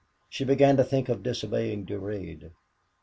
[0.29, 2.49] She began to think of disobeying Durade.